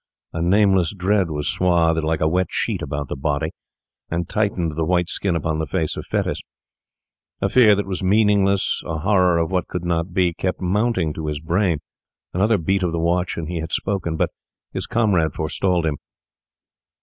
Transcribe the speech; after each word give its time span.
A 0.33 0.41
nameless 0.41 0.95
dread 0.95 1.29
was 1.29 1.47
swathed, 1.47 2.03
like 2.03 2.21
a 2.21 2.27
wet 2.27 2.47
sheet, 2.49 2.81
about 2.81 3.07
the 3.07 3.15
body, 3.15 3.51
and 4.09 4.27
tightened 4.27 4.71
the 4.71 4.83
white 4.83 5.09
skin 5.09 5.35
upon 5.35 5.59
the 5.59 5.67
face 5.67 5.95
of 5.95 6.07
Fettes; 6.07 6.41
a 7.39 7.47
fear 7.47 7.75
that 7.75 7.85
was 7.85 8.03
meaningless, 8.03 8.81
a 8.83 8.97
horror 8.97 9.37
of 9.37 9.51
what 9.51 9.67
could 9.67 9.85
not 9.85 10.11
be, 10.11 10.33
kept 10.33 10.59
mounting 10.59 11.13
to 11.13 11.27
his 11.27 11.39
brain. 11.39 11.81
Another 12.33 12.57
beat 12.57 12.81
of 12.81 12.93
the 12.93 12.97
watch, 12.99 13.37
and 13.37 13.47
he 13.47 13.59
had 13.59 13.71
spoken. 13.71 14.17
But 14.17 14.31
his 14.73 14.87
comrade 14.87 15.35
forestalled 15.35 15.85
him. 15.85 15.97